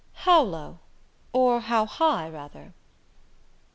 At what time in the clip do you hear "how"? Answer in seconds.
0.25-0.41, 1.59-1.85